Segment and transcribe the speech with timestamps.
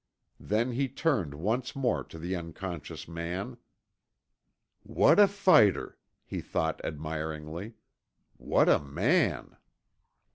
[0.39, 3.57] Then he turned once more to the unconscious man.
[4.81, 7.75] "What a fighter," he thought admiringly.
[8.37, 9.57] "What a man!"